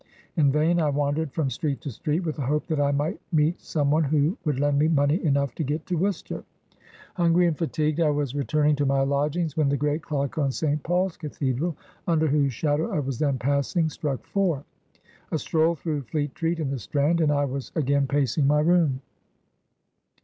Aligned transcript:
In 0.35 0.51
vain 0.51 0.81
I 0.81 0.89
wandered 0.89 1.31
from 1.31 1.51
street 1.51 1.79
to 1.81 1.91
street, 1.91 2.21
with 2.21 2.37
the 2.37 2.41
hope 2.47 2.65
that 2.65 2.79
I 2.81 2.91
might 2.91 3.21
meet 3.31 3.61
some 3.61 3.91
one 3.91 4.03
who 4.03 4.35
would 4.45 4.59
lend 4.59 4.79
me 4.79 4.87
money 4.87 5.23
enough 5.23 5.53
to 5.53 5.63
get 5.63 5.85
to 5.85 5.95
Worcester. 5.95 6.43
Hungry 7.13 7.45
and 7.45 7.55
fatigued, 7.55 7.99
I 7.99 8.09
was 8.09 8.33
returning 8.33 8.75
to 8.77 8.85
my 8.87 9.01
lodgings, 9.01 9.55
when 9.55 9.69
the 9.69 9.77
great 9.77 10.01
clock 10.01 10.39
on 10.39 10.49
St. 10.51 10.81
Paul's 10.81 11.17
Cathedral, 11.17 11.77
under 12.07 12.25
whose 12.25 12.51
shadow 12.51 12.89
I 12.89 12.97
was 12.99 13.19
then 13.19 13.37
passing, 13.37 13.89
struck 13.91 14.25
four. 14.25 14.63
A 15.31 15.37
stroll 15.37 15.75
through 15.75 16.01
Fleet 16.01 16.31
street 16.31 16.59
and 16.59 16.71
the 16.73 16.79
Strand, 16.79 17.21
and 17.21 17.31
I 17.31 17.45
was 17.45 17.71
again 17.75 18.07
pacing 18.07 18.47
my 18.47 18.61
room. 18.61 19.01